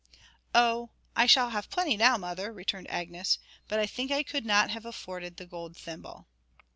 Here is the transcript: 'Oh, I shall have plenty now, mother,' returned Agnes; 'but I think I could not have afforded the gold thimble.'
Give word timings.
'Oh, 0.55 0.89
I 1.15 1.27
shall 1.27 1.51
have 1.51 1.69
plenty 1.69 1.95
now, 1.95 2.17
mother,' 2.17 2.51
returned 2.51 2.89
Agnes; 2.89 3.37
'but 3.67 3.77
I 3.77 3.85
think 3.85 4.09
I 4.09 4.23
could 4.23 4.47
not 4.47 4.71
have 4.71 4.83
afforded 4.87 5.37
the 5.37 5.45
gold 5.45 5.77
thimble.' 5.77 6.25